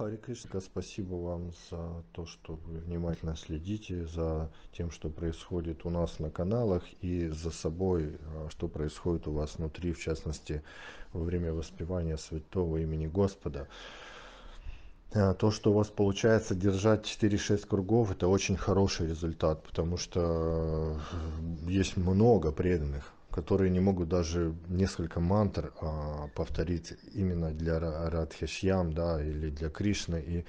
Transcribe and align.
Хари 0.00 0.16
Кришна, 0.16 0.62
спасибо 0.62 1.16
вам 1.16 1.52
за 1.70 2.02
то, 2.12 2.24
что 2.24 2.54
вы 2.54 2.78
внимательно 2.78 3.36
следите 3.36 4.06
за 4.06 4.50
тем, 4.72 4.90
что 4.90 5.10
происходит 5.10 5.84
у 5.84 5.90
нас 5.90 6.18
на 6.18 6.30
каналах 6.30 6.84
и 7.02 7.28
за 7.28 7.50
собой, 7.50 8.16
а, 8.24 8.48
что 8.48 8.66
происходит 8.66 9.28
у 9.28 9.32
вас 9.32 9.56
внутри, 9.58 9.92
в 9.92 10.00
частности, 10.00 10.62
во 11.12 11.22
время 11.22 11.52
воспевания 11.52 12.16
святого 12.16 12.78
имени 12.78 13.08
Господа. 13.08 13.68
А, 15.12 15.34
то, 15.34 15.50
что 15.50 15.70
у 15.70 15.74
вас 15.74 15.88
получается 15.88 16.54
держать 16.54 17.04
4-6 17.04 17.66
кругов, 17.66 18.10
это 18.10 18.26
очень 18.26 18.56
хороший 18.56 19.06
результат, 19.06 19.62
потому 19.64 19.98
что 19.98 20.98
э, 21.66 21.70
есть 21.70 21.98
много 21.98 22.52
преданных, 22.52 23.12
которые 23.30 23.70
не 23.70 23.80
могут 23.80 24.08
даже 24.08 24.54
несколько 24.68 25.20
мантр 25.20 25.72
а, 25.80 26.28
повторить 26.34 26.94
именно 27.14 27.50
для 27.50 27.78
Радхишьям, 27.78 28.92
да, 28.92 29.22
или 29.22 29.50
для 29.50 29.70
Кришны, 29.70 30.22
и 30.26 30.44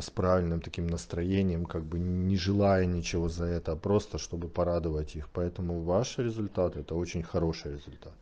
с 0.00 0.10
правильным 0.10 0.60
таким 0.60 0.86
настроением, 0.86 1.64
как 1.64 1.84
бы 1.84 1.98
не 1.98 2.36
желая 2.36 2.84
ничего 2.86 3.28
за 3.28 3.44
это, 3.44 3.72
а 3.72 3.76
просто 3.76 4.18
чтобы 4.18 4.48
порадовать 4.48 5.16
их. 5.16 5.28
Поэтому 5.32 5.80
ваш 5.80 6.18
результат 6.18 6.76
это 6.76 6.94
очень 6.94 7.22
хороший 7.22 7.74
результат. 7.74 8.12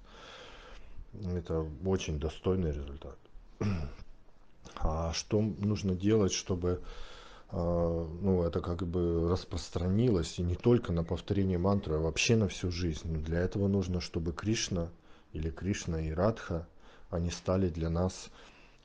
Это 1.34 1.66
очень 1.84 2.18
достойный 2.18 2.72
результат. 2.72 3.18
А 4.76 5.12
что 5.12 5.40
нужно 5.40 5.94
делать, 5.94 6.32
чтобы 6.32 6.80
ну, 7.56 8.42
это 8.42 8.60
как 8.60 8.86
бы 8.86 9.28
распространилось 9.28 10.40
и 10.40 10.42
не 10.42 10.56
только 10.56 10.92
на 10.92 11.04
повторение 11.04 11.58
мантры, 11.58 11.94
а 11.94 12.00
вообще 12.00 12.34
на 12.34 12.48
всю 12.48 12.72
жизнь. 12.72 13.22
Для 13.22 13.40
этого 13.40 13.68
нужно, 13.68 14.00
чтобы 14.00 14.32
Кришна 14.32 14.88
или 15.32 15.50
Кришна 15.50 16.00
и 16.00 16.10
Радха, 16.10 16.66
они 17.10 17.30
стали 17.30 17.68
для 17.68 17.90
нас 17.90 18.30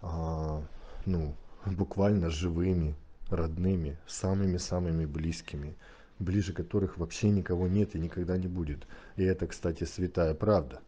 а, 0.01 0.61
ну, 1.07 1.35
буквально 1.65 2.29
живыми, 2.29 2.95
родными, 3.29 3.97
самыми-самыми 4.05 5.05
близкими, 5.05 5.75
ближе 6.19 6.53
которых 6.53 6.99
вообще 6.99 7.29
никого 7.29 7.67
нет 7.67 7.95
и 7.95 7.99
никогда 7.99 8.37
не 8.37 8.47
будет. 8.47 8.85
И 9.15 9.23
это, 9.23 9.47
кстати, 9.47 9.85
святая 9.85 10.35
правда. 10.35 10.79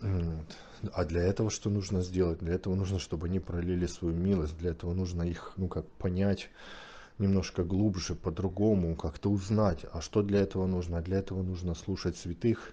А 0.00 1.04
для 1.04 1.22
этого 1.22 1.48
что 1.50 1.70
нужно 1.70 2.02
сделать? 2.02 2.40
Для 2.40 2.54
этого 2.54 2.74
нужно, 2.74 2.98
чтобы 2.98 3.26
они 3.26 3.38
пролили 3.38 3.86
свою 3.86 4.14
милость. 4.14 4.58
Для 4.58 4.72
этого 4.72 4.92
нужно 4.92 5.22
их, 5.22 5.52
ну 5.56 5.68
как, 5.68 5.86
понять 5.92 6.50
немножко 7.20 7.62
глубже, 7.62 8.14
по-другому, 8.14 8.96
как-то 8.96 9.30
узнать. 9.30 9.84
А 9.92 10.00
что 10.00 10.22
для 10.22 10.40
этого 10.40 10.66
нужно? 10.66 11.00
Для 11.00 11.18
этого 11.18 11.42
нужно 11.42 11.74
слушать 11.74 12.16
святых, 12.16 12.72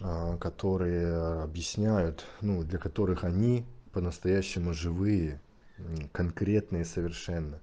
а, 0.00 0.36
которые 0.38 1.42
объясняют, 1.42 2.26
ну, 2.40 2.64
для 2.64 2.78
которых 2.78 3.24
они 3.24 3.64
по-настоящему 3.92 4.72
живые, 4.72 5.40
конкретные 6.12 6.84
совершенно 6.84 7.60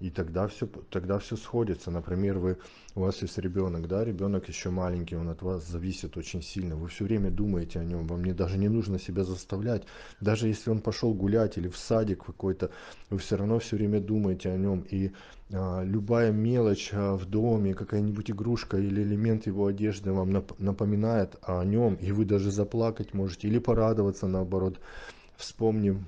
и 0.00 0.08
тогда 0.10 0.48
все 0.48 0.66
тогда 0.88 1.18
все 1.18 1.36
сходится. 1.36 1.90
Например 1.90 2.38
вы 2.38 2.56
у 2.94 3.00
вас 3.02 3.22
есть 3.22 3.38
ребенок 3.38 3.86
да 3.86 4.02
ребенок 4.02 4.48
еще 4.48 4.70
маленький 4.70 5.14
он 5.14 5.28
от 5.28 5.42
вас 5.42 5.66
зависит 5.66 6.16
очень 6.16 6.42
сильно. 6.42 6.74
Вы 6.74 6.88
все 6.88 7.04
время 7.04 7.30
думаете 7.30 7.78
о 7.78 7.84
нем 7.84 8.06
вам 8.06 8.24
не 8.24 8.32
даже 8.32 8.58
не 8.58 8.68
нужно 8.68 8.98
себя 8.98 9.24
заставлять. 9.24 9.84
Даже 10.20 10.48
если 10.48 10.70
он 10.70 10.80
пошел 10.80 11.12
гулять 11.14 11.58
или 11.58 11.68
в 11.68 11.76
садик 11.76 12.24
какой-то 12.24 12.70
вы 13.10 13.18
все 13.18 13.36
равно 13.36 13.58
все 13.58 13.76
время 13.76 14.00
думаете 14.00 14.50
о 14.50 14.56
нем 14.56 14.80
и 14.90 15.12
а, 15.52 15.82
любая 15.84 16.32
мелочь 16.32 16.90
а, 16.92 17.16
в 17.16 17.26
доме 17.26 17.74
какая-нибудь 17.74 18.30
игрушка 18.30 18.78
или 18.78 19.02
элемент 19.02 19.46
его 19.46 19.66
одежды 19.66 20.12
вам 20.12 20.30
нап 20.30 20.58
напоминает 20.58 21.36
о 21.42 21.62
нем 21.64 21.94
и 21.96 22.10
вы 22.12 22.24
даже 22.24 22.50
заплакать 22.50 23.12
можете 23.12 23.48
или 23.48 23.58
порадоваться 23.58 24.26
наоборот. 24.26 24.80
Вспомним 25.36 26.06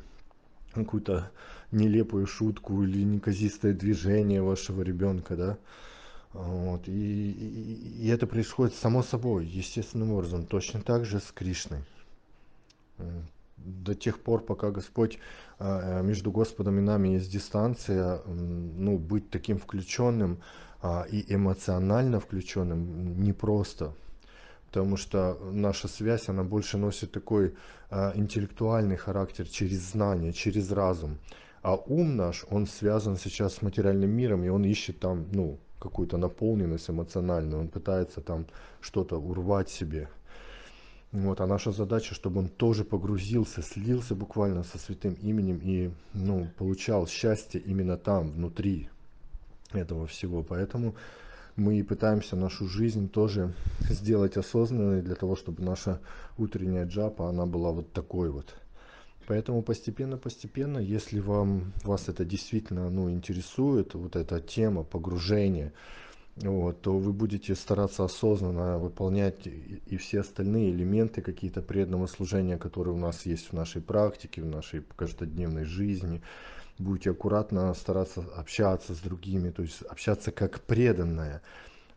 какую-то 0.73 1.31
нелепую 1.73 2.27
шутку 2.27 2.83
или 2.83 3.03
неказистое 3.03 3.73
движение 3.73 4.43
вашего 4.43 4.83
ребенка, 4.83 5.37
да, 5.37 5.59
вот, 6.33 6.89
и, 6.89 7.31
и, 7.31 8.05
и 8.05 8.09
это 8.09 8.27
происходит 8.27 8.75
само 8.75 9.03
собой, 9.03 9.47
естественным 9.47 10.13
образом, 10.13 10.47
точно 10.47 10.81
так 10.81 11.05
же 11.05 11.21
с 11.21 11.33
Кришной. 11.33 11.81
До 13.57 13.95
тех 13.95 14.19
пор, 14.19 14.43
пока 14.43 14.71
Господь, 14.71 15.19
а, 15.59 15.99
а, 16.01 16.03
между 16.03 16.31
Господом 16.31 16.79
и 16.79 16.83
нами 16.83 17.11
есть 17.11 17.31
дистанция, 17.31 18.21
ну, 18.27 18.99
быть 18.99 19.31
таким 19.31 19.59
включенным 19.59 20.39
а, 20.81 21.07
и 21.09 21.33
эмоционально 21.33 22.19
включенным 22.19 23.23
непросто 23.23 23.95
потому 24.73 24.97
что 24.97 25.37
наша 25.53 25.87
связь, 25.87 26.31
она 26.31 26.45
больше 26.45 26.79
носит 26.79 27.13
такой 27.13 27.55
э, 27.91 28.13
интеллектуальный 28.15 28.97
характер 28.97 29.47
через 29.47 29.81
знание, 29.81 30.33
через 30.33 30.71
разум. 30.71 31.19
А 31.63 31.77
ум 31.77 32.17
наш, 32.17 32.45
он 32.51 32.67
связан 32.67 33.17
сейчас 33.17 33.55
с 33.55 33.63
материальным 33.63 34.11
миром, 34.11 34.45
и 34.45 34.49
он 34.49 34.65
ищет 34.65 34.99
там, 34.99 35.27
ну, 35.33 35.59
какую-то 35.79 36.17
наполненность 36.17 36.91
эмоциональную, 36.91 37.61
он 37.61 37.69
пытается 37.69 38.21
там 38.21 38.47
что-то 38.81 39.17
урвать 39.21 39.71
себе. 39.71 40.09
Вот, 41.13 41.41
а 41.41 41.47
наша 41.47 41.73
задача, 41.73 42.15
чтобы 42.15 42.41
он 42.41 42.49
тоже 42.49 42.85
погрузился, 42.85 43.63
слился 43.63 44.15
буквально 44.15 44.65
со 44.65 44.79
святым 44.79 45.15
именем 45.15 45.61
и 45.63 45.91
ну, 46.15 46.49
получал 46.59 47.07
счастье 47.07 47.61
именно 47.61 47.97
там, 47.97 48.33
внутри 48.33 48.89
этого 49.73 50.07
всего. 50.07 50.43
Поэтому 50.43 50.95
мы 51.55 51.85
пытаемся 51.85 52.35
нашу 52.35 52.67
жизнь 52.67 53.09
тоже 53.09 53.53
сделать 53.91 54.37
осознанной 54.37 55.03
для 55.03 55.15
того, 55.15 55.37
чтобы 55.37 55.63
наша 55.63 56.01
утренняя 56.39 56.87
джапа, 56.87 57.29
она 57.29 57.45
была 57.47 57.73
вот 57.73 57.93
такой 57.93 58.31
вот. 58.31 58.55
Поэтому 59.33 59.63
постепенно-постепенно, 59.63 60.77
если 60.77 61.19
вам, 61.19 61.73
вас 61.85 62.11
это 62.11 62.23
действительно 62.23 62.91
ну, 62.91 63.11
интересует, 63.11 63.95
вот 63.95 64.15
эта 64.15 64.41
тема 64.41 64.85
погружения, 64.85 65.73
вот, 66.37 66.83
то 66.83 66.99
вы 66.99 67.15
будете 67.15 67.55
стараться 67.55 68.05
осознанно 68.05 68.79
выполнять 68.79 69.47
и, 69.47 69.97
все 69.97 70.21
остальные 70.21 70.73
элементы 70.73 71.23
какие-то 71.23 71.63
преданного 71.63 72.09
служения, 72.09 72.59
которые 72.59 72.93
у 72.93 72.99
нас 72.99 73.25
есть 73.25 73.49
в 73.49 73.53
нашей 73.55 73.81
практике, 73.81 74.43
в 74.43 74.47
нашей 74.47 74.85
каждодневной 74.97 75.65
жизни, 75.65 76.21
будете 76.79 77.13
аккуратно 77.13 77.73
стараться 77.73 78.21
общаться 78.37 78.95
с 78.95 78.99
другими, 78.99 79.49
то 79.49 79.63
есть 79.63 79.81
общаться 79.89 80.31
как 80.31 80.61
преданное, 80.61 81.41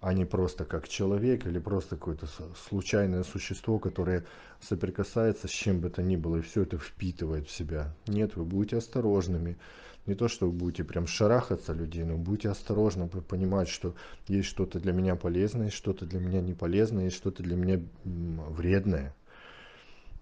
а 0.06 0.14
не 0.14 0.24
просто 0.24 0.66
как 0.66 0.88
человек 0.88 1.48
или 1.48 1.58
просто 1.58 1.96
какое-то 1.96 2.28
случайное 2.70 3.24
существо, 3.24 3.80
которое 3.80 4.24
соприкасается 4.62 5.48
с 5.48 5.50
чем 5.50 5.80
бы 5.80 5.90
то 5.90 6.04
ни 6.04 6.16
было 6.16 6.36
и 6.36 6.42
все 6.42 6.62
это 6.62 6.78
впитывает 6.78 7.48
в 7.48 7.52
себя. 7.52 7.92
Нет, 8.06 8.36
вы 8.36 8.46
будете 8.46 8.78
осторожными. 8.78 9.58
Не 10.06 10.14
то, 10.14 10.28
что 10.28 10.46
вы 10.46 10.52
будете 10.52 10.84
прям 10.84 11.08
шарахаться 11.08 11.74
людей, 11.74 12.04
но 12.04 12.18
будьте 12.18 12.50
осторожны, 12.50 13.08
понимать, 13.08 13.68
что 13.68 13.96
есть 14.28 14.48
что-то 14.48 14.80
для 14.80 14.94
меня 14.94 15.16
полезное, 15.16 15.72
что-то 15.72 16.06
для 16.06 16.20
меня 16.20 16.40
не 16.40 16.54
полезное, 16.54 17.06
есть 17.06 17.18
что-то 17.18 17.42
для 17.42 17.56
меня 17.56 17.82
вредное. 18.04 19.16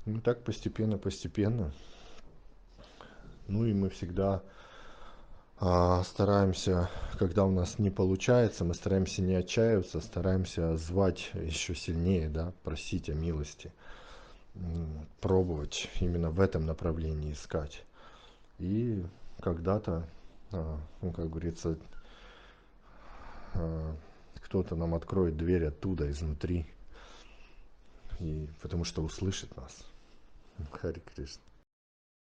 Ну 0.05 0.21
так 0.21 0.45
постепенно, 0.45 0.97
постепенно. 0.97 1.73
Ну 3.49 3.65
и 3.65 3.73
мы 3.73 3.89
всегда 3.89 4.43
стараемся, 6.03 6.89
когда 7.17 7.45
у 7.45 7.51
нас 7.51 7.79
не 7.79 7.89
получается, 7.89 8.65
мы 8.65 8.73
стараемся 8.73 9.21
не 9.21 9.35
отчаиваться, 9.35 10.01
стараемся 10.01 10.75
звать 10.75 11.31
еще 11.35 11.73
сильнее, 11.73 12.27
да, 12.27 12.51
просить 12.63 13.09
о 13.09 13.13
милости, 13.13 13.71
пробовать 15.21 15.89
именно 16.01 16.31
в 16.31 16.41
этом 16.41 16.65
направлении 16.65 17.31
искать. 17.31 17.85
И 18.59 19.05
когда-то, 19.39 20.05
а, 20.51 20.79
ну, 21.01 21.11
как 21.13 21.29
говорится, 21.29 21.77
а, 23.53 23.95
кто-то 24.35 24.75
нам 24.75 24.93
откроет 24.95 25.37
дверь 25.37 25.67
оттуда, 25.67 26.11
изнутри, 26.11 26.65
и, 28.19 28.49
потому 28.61 28.83
что 28.83 29.01
услышит 29.01 29.55
нас. 29.55 29.85
Хари 30.71 31.01
Кришна. 31.15 31.52